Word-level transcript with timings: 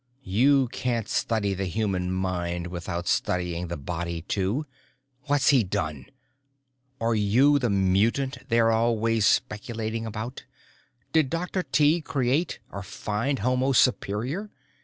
"You 0.23 0.67
can't 0.69 1.07
study 1.07 1.53
the 1.53 1.67
human 1.67 2.11
mind 2.11 2.65
without 2.65 3.07
studying 3.07 3.67
the 3.67 3.77
body 3.77 4.23
too. 4.23 4.65
What's 5.25 5.49
he 5.49 5.63
done? 5.63 6.07
Are 6.99 7.13
you 7.13 7.59
the 7.59 7.69
mutant 7.69 8.49
they're 8.49 8.71
always 8.71 9.27
speculating 9.27 10.07
about? 10.07 10.43
Did 11.13 11.29
Dr. 11.29 11.61
Tighe 11.61 12.03
create 12.03 12.57
or 12.71 12.81
find 12.81 13.37
homo 13.45 13.73
superior?" 13.73 14.49